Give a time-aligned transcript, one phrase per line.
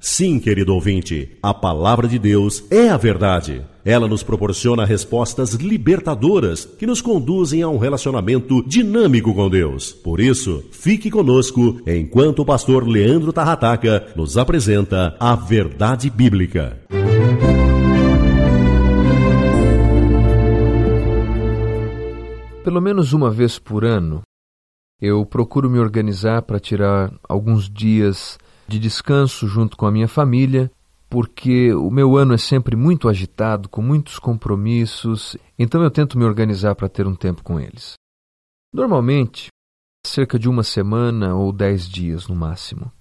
[0.00, 3.64] Sim, querido ouvinte, a palavra de Deus é a verdade.
[3.84, 9.92] Ela nos proporciona respostas libertadoras que nos conduzem a um relacionamento dinâmico com Deus.
[9.92, 16.78] Por isso, fique conosco enquanto o pastor Leandro Tarrataca nos apresenta a verdade bíblica.
[22.62, 24.22] Pelo menos uma vez por ano,
[25.00, 28.38] eu procuro me organizar para tirar alguns dias
[28.68, 30.70] de descanso junto com a minha família,
[31.08, 36.24] porque o meu ano é sempre muito agitado, com muitos compromissos, então eu tento me
[36.24, 37.94] organizar para ter um tempo com eles.
[38.72, 39.48] Normalmente,
[40.06, 42.92] cerca de uma semana ou dez dias no máximo.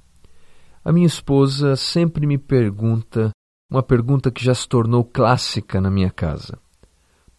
[0.84, 3.32] A minha esposa sempre me pergunta
[3.70, 6.58] uma pergunta que já se tornou clássica na minha casa: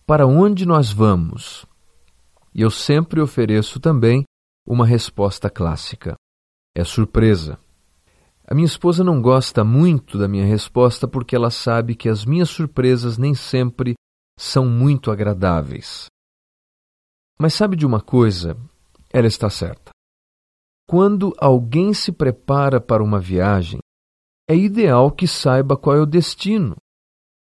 [0.07, 1.67] Para onde nós vamos?
[2.55, 4.25] E eu sempre ofereço também
[4.67, 6.15] uma resposta clássica:
[6.75, 7.59] É surpresa.
[8.51, 12.49] A minha esposa não gosta muito da minha resposta porque ela sabe que as minhas
[12.49, 13.93] surpresas nem sempre
[14.39, 16.07] são muito agradáveis.
[17.39, 18.57] Mas sabe de uma coisa?
[19.13, 19.91] Ela está certa.
[20.89, 23.81] Quando alguém se prepara para uma viagem,
[24.49, 26.75] é ideal que saiba qual é o destino,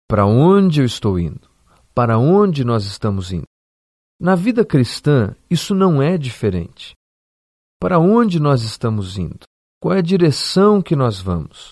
[0.09, 1.47] para onde eu estou indo,
[1.93, 3.45] para onde nós estamos indo.
[4.19, 6.95] Na vida cristã, isso não é diferente.
[7.79, 9.45] Para onde nós estamos indo?
[9.85, 11.69] Qual é a direção que nós vamos?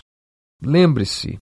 [0.61, 1.39] Lembre-se,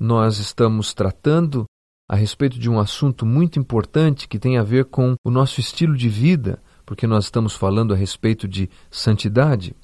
[0.00, 1.66] nós estamos tratando
[2.08, 5.94] a respeito de um assunto muito importante que tem a ver com o nosso estilo
[5.94, 9.76] de vida, porque nós estamos falando a respeito de santidade.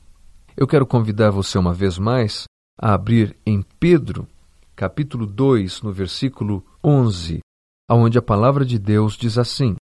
[0.56, 2.44] Eu quero convidar você uma vez mais
[2.80, 4.26] a abrir em Pedro,
[4.74, 7.40] capítulo 2, no versículo 11,
[7.86, 9.76] aonde a palavra de Deus diz assim: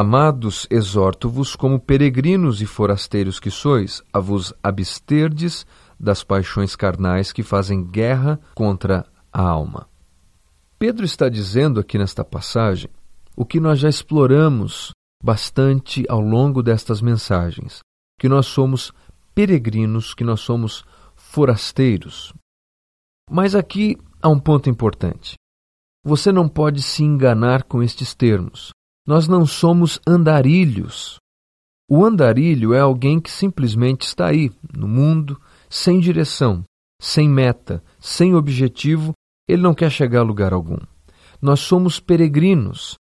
[0.00, 5.66] Amados, exorto-vos como peregrinos e forasteiros que sois, a vos absterdes
[6.00, 9.86] das paixões carnais que fazem guerra contra a alma.
[10.78, 12.88] Pedro está dizendo aqui nesta passagem
[13.36, 17.80] o que nós já exploramos bastante ao longo destas mensagens,
[18.18, 18.94] que nós somos
[19.34, 20.82] peregrinos, que nós somos
[21.14, 22.32] forasteiros.
[23.30, 25.34] Mas aqui há um ponto importante.
[26.02, 28.70] Você não pode se enganar com estes termos.
[29.06, 31.18] Nós não somos andarilhos.
[31.88, 36.64] O andarilho é alguém que simplesmente está aí, no mundo, sem direção,
[37.00, 39.12] sem meta, sem objetivo,
[39.48, 40.78] ele não quer chegar a lugar algum.
[41.42, 42.94] Nós somos peregrinos,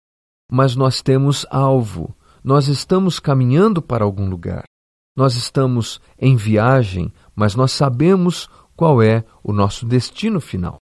[0.51, 4.63] mas nós temos alvo, nós estamos caminhando para algum lugar.
[5.15, 10.77] Nós estamos em viagem, mas nós sabemos qual é o nosso destino final.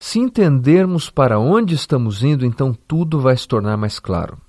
[0.00, 4.40] Se entendermos para onde estamos indo, então tudo vai se tornar mais claro.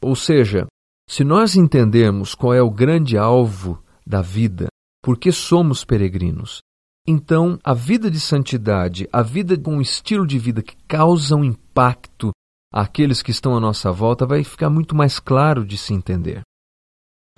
[0.00, 0.66] Ou seja,
[1.08, 4.66] se nós entendermos qual é o grande alvo da vida,
[5.02, 6.60] por que somos peregrinos,
[7.06, 11.44] então a vida de santidade, a vida com um estilo de vida que causa um
[11.44, 12.32] impacto
[12.72, 16.40] àqueles que estão à nossa volta, vai ficar muito mais claro de se entender.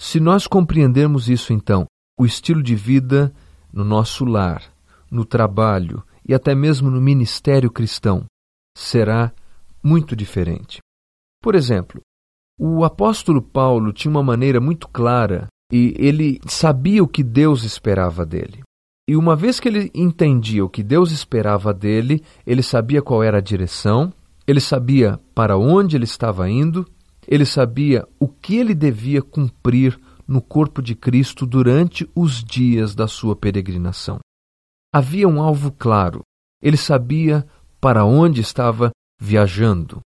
[0.00, 1.84] Se nós compreendermos isso, então,
[2.18, 3.34] o estilo de vida
[3.72, 4.62] no nosso lar,
[5.10, 8.26] no trabalho, e até mesmo no ministério cristão
[8.76, 9.32] será
[9.82, 10.78] muito diferente.
[11.42, 12.02] Por exemplo,
[12.60, 18.26] O apóstolo Paulo tinha uma maneira muito clara e ele sabia o que Deus esperava
[18.26, 18.64] dele.
[19.08, 23.38] E uma vez que ele entendia o que Deus esperava dele, ele sabia qual era
[23.38, 24.12] a direção,
[24.44, 26.84] ele sabia para onde ele estava indo,
[27.28, 29.96] ele sabia o que ele devia cumprir
[30.26, 34.18] no corpo de Cristo durante os dias da sua peregrinação.
[34.92, 36.22] Havia um alvo claro,
[36.62, 37.46] ele sabia
[37.78, 38.90] para onde estava
[39.20, 40.00] viajando.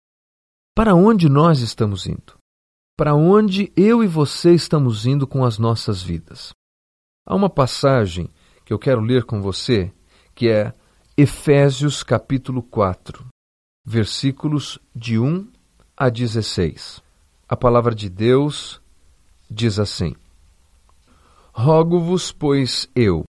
[0.72, 2.38] Para onde nós estamos indo?
[2.96, 6.52] Para onde eu e você estamos indo com as nossas vidas?
[7.26, 8.30] Há uma passagem
[8.64, 9.92] que eu quero ler com você,
[10.32, 10.72] que é
[11.16, 13.26] Efésios capítulo 4,
[13.84, 15.50] versículos de 1
[15.96, 17.02] a 16.
[17.48, 18.80] A palavra de Deus
[19.50, 20.14] diz assim:
[21.52, 23.24] Rogo-vos, pois eu,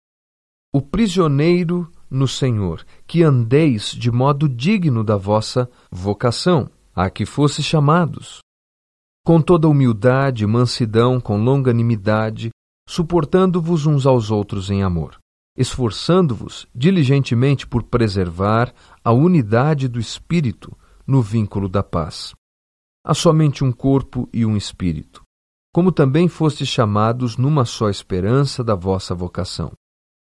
[0.76, 7.64] o prisioneiro no Senhor, que andeis de modo digno da vossa vocação, a que fosse
[7.64, 8.40] chamados,
[9.26, 12.50] com toda humildade, mansidão, com longanimidade,
[12.90, 15.18] suportando-vos uns aos outros em amor,
[15.58, 20.78] esforçando-vos diligentemente por preservar a unidade do Espírito
[21.08, 22.34] no vínculo da paz.
[23.02, 25.22] Há somente um corpo e um espírito,
[25.74, 29.72] como também fostes chamados numa só esperança da vossa vocação.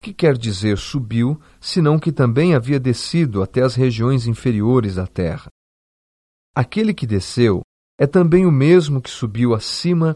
[0.00, 5.50] que quer dizer subiu, senão que também havia descido até as regiões inferiores da terra?
[6.54, 7.62] Aquele que desceu
[7.98, 10.14] é também o mesmo que subiu acima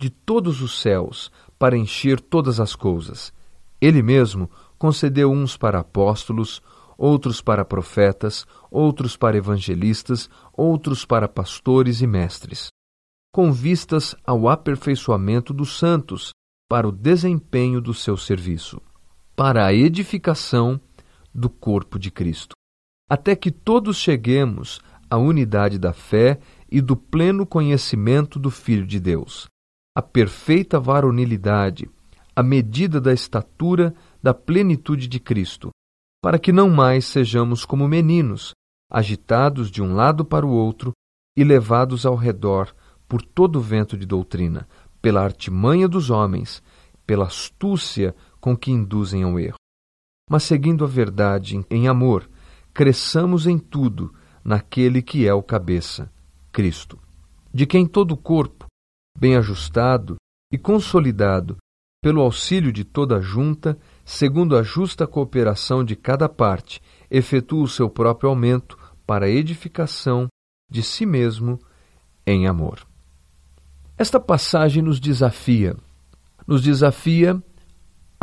[0.00, 3.32] de todos os céus para encher todas as coisas.
[3.80, 6.62] Ele mesmo concedeu uns para apóstolos,
[6.96, 12.68] outros para profetas, outros para evangelistas, outros para pastores e mestres,
[13.32, 16.30] com vistas ao aperfeiçoamento dos santos,
[16.68, 18.80] para o desempenho do seu serviço,
[19.36, 20.80] para a edificação
[21.34, 22.54] do corpo de Cristo,
[23.10, 26.38] até que todos cheguemos à unidade da fé
[26.70, 29.46] e do pleno conhecimento do Filho de Deus,
[29.96, 31.90] a perfeita varonilidade,
[32.34, 35.70] a medida da estatura da plenitude de Cristo,
[36.22, 38.52] para que não mais sejamos como meninos,
[38.90, 40.92] agitados de um lado para o outro
[41.36, 42.74] e levados ao redor
[43.08, 44.68] por todo o vento de doutrina,
[45.02, 46.62] pela artimanha dos homens,
[47.06, 48.14] pela astúcia
[48.44, 49.56] com que induzem ao erro.
[50.30, 52.28] Mas seguindo a verdade em amor,
[52.74, 54.12] cresçamos em tudo
[54.44, 56.12] naquele que é o cabeça,
[56.52, 56.98] Cristo,
[57.54, 58.66] de quem todo o corpo,
[59.18, 60.16] bem ajustado
[60.52, 61.56] e consolidado
[62.02, 67.68] pelo auxílio de toda a junta, segundo a justa cooperação de cada parte, efetua o
[67.68, 70.28] seu próprio aumento para a edificação
[70.70, 71.58] de si mesmo
[72.26, 72.86] em amor.
[73.96, 75.74] Esta passagem nos desafia,
[76.46, 77.42] nos desafia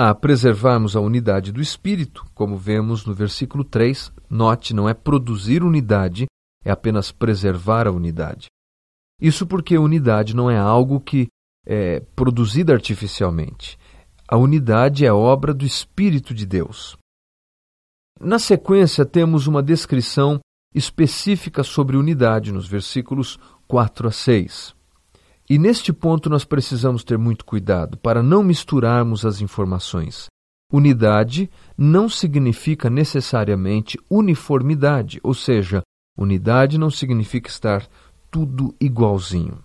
[0.10, 4.12] a preservarmos a unidade do espírito, como vemos no versículo 3.
[4.28, 6.26] Note, não é produzir unidade,
[6.66, 8.48] é apenas preservar a unidade.
[9.22, 11.28] Isso porque unidade não é algo que
[11.68, 13.78] é produzida artificialmente.
[14.28, 16.98] A unidade é obra do Espírito de Deus.
[18.20, 20.40] Na sequência, temos uma descrição
[20.74, 24.81] específica sobre unidade nos versículos 4 a 6.
[25.52, 30.28] E neste ponto nós precisamos ter muito cuidado para não misturarmos as informações.
[30.72, 35.82] Unidade não significa necessariamente uniformidade, ou seja,
[36.18, 37.86] unidade não significa estar
[38.32, 39.58] tudo igualzinho.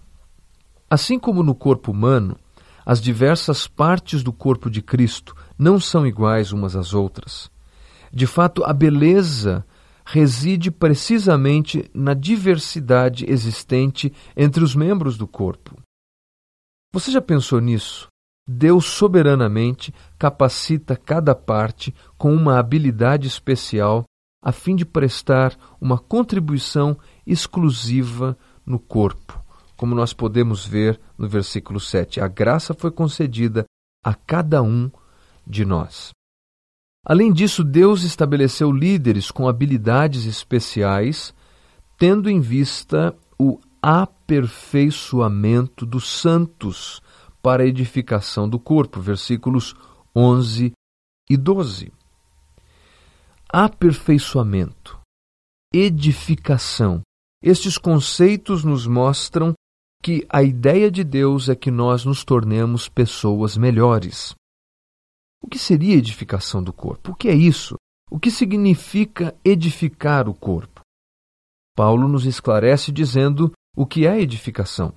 [0.91, 2.37] Assim como no corpo humano,
[2.85, 7.49] as diversas partes do corpo de Cristo não são iguais umas às outras.
[8.13, 9.65] De fato, a beleza
[10.07, 15.77] reside precisamente na diversidade existente entre os membros do corpo.
[16.93, 18.07] Você já pensou nisso?
[18.49, 24.05] Deus soberanamente capacita cada parte com uma habilidade especial
[24.41, 26.97] a fim de prestar uma contribuição
[27.27, 29.45] exclusiva no corpo,
[29.77, 32.21] como nós podemos ver no versículo 7.
[32.21, 33.65] A graça foi concedida
[34.05, 34.89] a cada um
[35.45, 36.13] de nós.
[37.09, 41.33] Além disso, Deus estabeleceu líderes com habilidades especiais,
[41.97, 47.01] tendo em vista o aperfeiçoamento dos santos
[47.41, 49.01] para a edificação do corpo.
[49.01, 49.77] Versículos
[50.17, 50.73] 11
[51.31, 51.93] e 12.
[53.49, 54.99] Aperfeiçoamento,
[55.73, 57.03] edificação.
[57.41, 59.55] Estes conceitos nos mostram
[60.03, 64.35] que a ideia de Deus é que nós nos tornemos pessoas melhores.
[65.43, 67.13] O que seria edificação do corpo?
[67.13, 67.77] O que é isso?
[68.11, 70.81] O que significa edificar o corpo?
[71.77, 74.95] Paulo nos esclarece dizendo o que é edificação.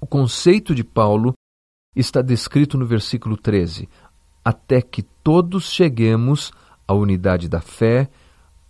[0.00, 1.34] O conceito de Paulo
[1.94, 3.88] está descrito no versículo 13:
[4.44, 6.52] até que todos cheguemos
[6.86, 8.08] à unidade da fé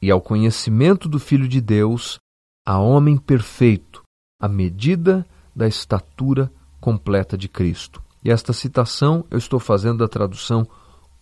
[0.01, 2.19] e ao conhecimento do Filho de Deus,
[2.67, 4.03] a homem perfeito,
[4.41, 6.51] à medida da estatura
[6.81, 8.03] completa de Cristo.
[8.25, 10.67] E esta citação eu estou fazendo da tradução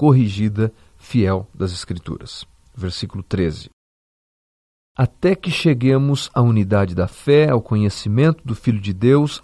[0.04, 2.44] corrigida fiel das Escrituras.
[2.76, 3.70] Versículo 13.
[4.94, 9.42] Até que cheguemos à unidade da fé, ao conhecimento do Filho de Deus,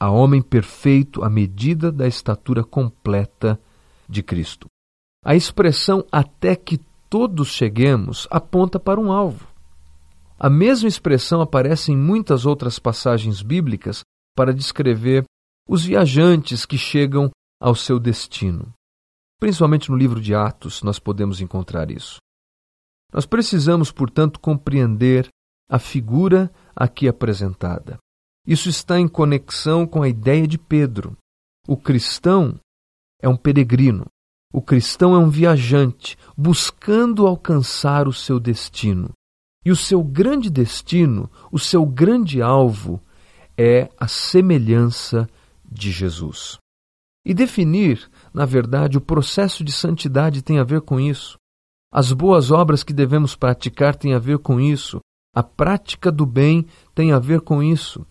[0.00, 3.60] a homem perfeito, à medida da estatura completa
[4.08, 4.66] de Cristo.
[5.22, 9.46] A expressão até que todos cheguemos aponta para um alvo.
[10.38, 14.00] A mesma expressão aparece em muitas outras passagens bíblicas
[14.34, 15.24] para descrever
[15.68, 18.72] os viajantes que chegam ao seu destino.
[19.40, 22.16] Principalmente no livro de Atos, nós podemos encontrar isso.
[23.12, 25.28] Nós precisamos, portanto, compreender
[25.70, 27.98] a figura aqui apresentada.
[28.46, 31.16] Isso está em conexão com a ideia de Pedro.
[31.66, 32.58] O cristão
[33.20, 34.06] é um peregrino.
[34.52, 39.10] O cristão é um viajante buscando alcançar o seu destino.
[39.64, 43.00] E o seu grande destino, o seu grande alvo,
[43.56, 45.28] é a semelhança
[45.64, 46.58] de Jesus.
[47.26, 51.36] E definir, na verdade, o processo de santidade tem a ver com isso.
[51.92, 55.00] As boas obras que devemos praticar têm a ver com isso.
[55.34, 56.64] A prática do bem
[56.94, 58.06] tem a ver com isso.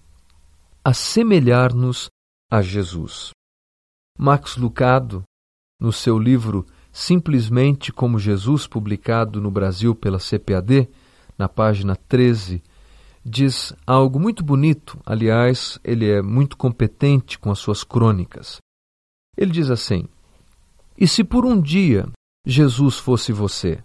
[0.83, 2.09] Assemelhar-nos
[2.51, 3.29] a Jesus.
[4.19, 5.23] Max Lucado,
[5.79, 10.89] no seu livro Simplesmente como Jesus, publicado no Brasil pela CPAD,
[11.37, 12.61] na página 13,
[13.23, 14.99] diz algo muito bonito.
[15.05, 18.57] Aliás, ele é muito competente com as suas crônicas.
[19.37, 20.09] Ele diz assim:
[20.97, 22.07] E se por um dia
[22.45, 23.79] Jesus fosse você?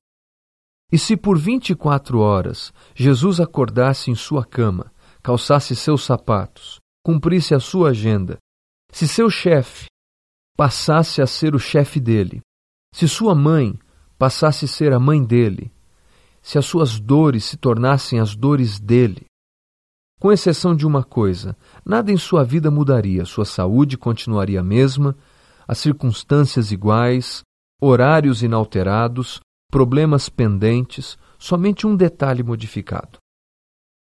[0.90, 4.92] E se por 24 horas Jesus acordasse em sua cama,
[5.22, 8.38] calçasse seus sapatos, cumprisse a sua agenda,
[8.90, 9.86] se seu chefe
[10.56, 12.40] passasse a ser o chefe dele,
[12.94, 13.78] se sua mãe
[14.18, 15.72] passasse a ser a mãe dele,
[16.40, 19.26] se as suas dores se tornassem as dores dele,
[20.20, 25.16] com exceção de uma coisa, nada em sua vida mudaria, sua saúde continuaria a mesma,
[25.72, 27.42] as circunstâncias iguais,
[27.80, 33.18] horários inalterados, problemas pendentes, somente um detalhe modificado.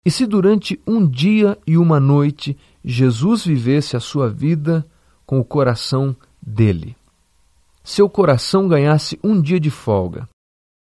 [0.04, 4.86] E se durante um dia e uma noite Jesus vivesse a sua vida
[5.24, 6.94] com o coração dele?
[7.82, 10.28] Seu coração ganhasse um dia de folga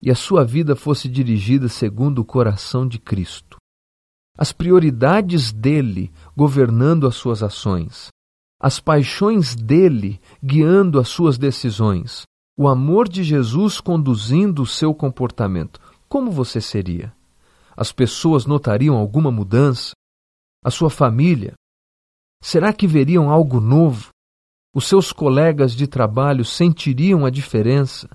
[0.02, 3.56] e a sua vida fosse dirigida segundo o coração de Cristo.
[4.38, 8.10] As prioridades dele governando as suas ações,
[8.60, 12.24] as paixões dele guiando as suas decisões,
[12.58, 17.16] o amor de Jesus conduzindo o seu comportamento, como você seria?
[17.78, 19.94] As pessoas notariam alguma mudança?
[20.66, 21.54] A sua família?
[22.44, 24.10] Será que veriam algo novo?
[24.76, 28.10] Os seus colegas de trabalho sentiriam a diferença?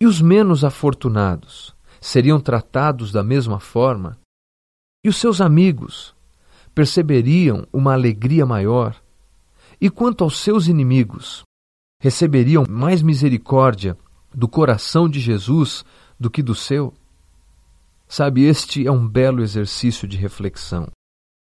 [0.00, 4.18] E os menos afortunados seriam tratados da mesma forma?
[5.04, 6.16] E os seus amigos
[6.74, 9.00] perceberiam uma alegria maior?
[9.80, 11.42] E quanto aos seus inimigos,
[12.00, 13.96] receberiam mais misericórdia
[14.34, 15.84] do coração de Jesus
[16.18, 16.92] do que do seu?
[18.08, 20.88] Sabe, este é um belo exercício de reflexão,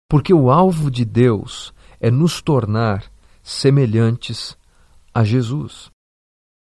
[0.09, 3.11] porque o alvo de Deus é nos tornar
[3.43, 4.57] semelhantes
[5.13, 5.89] a Jesus.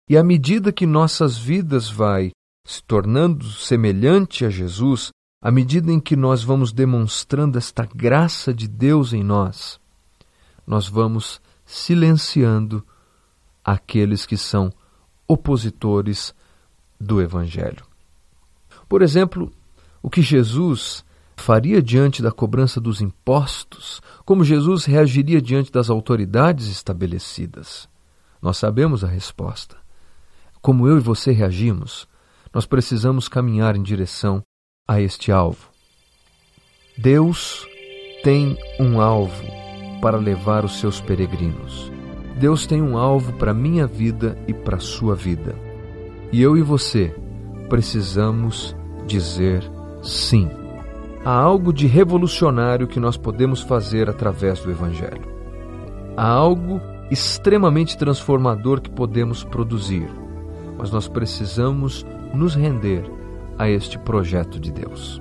[0.08, 2.30] E à medida que nossas vidas vai
[2.66, 5.10] se tornando semelhante a Jesus,
[5.42, 9.80] à medida em que nós vamos demonstrando esta graça de Deus em nós,
[10.66, 12.82] nós vamos silenciando
[13.62, 14.72] aqueles que são
[15.28, 16.34] opositores
[16.98, 17.84] do Evangelho.
[18.88, 19.52] Por exemplo,
[20.02, 21.04] o que Jesus
[21.36, 27.86] faria diante da cobrança dos impostos, como Jesus reagiria diante das autoridades estabelecidas.
[28.40, 29.76] Nós sabemos a resposta.
[30.62, 32.08] Como eu e você reagimos,
[32.52, 34.42] nós precisamos caminhar em direção
[34.88, 35.68] a este alvo.
[36.96, 37.66] Deus
[38.24, 39.57] tem um alvo
[40.00, 41.90] para levar os seus peregrinos.
[42.38, 45.54] Deus tem um alvo para minha vida e para sua vida.
[46.32, 47.14] E eu e você
[47.68, 48.76] precisamos
[49.06, 49.62] dizer
[50.02, 50.48] sim.
[51.24, 55.26] Há algo de revolucionário que nós podemos fazer através do Evangelho.
[56.16, 60.08] Há algo extremamente transformador que podemos produzir,
[60.78, 63.04] mas nós precisamos nos render
[63.58, 65.20] a este projeto de Deus.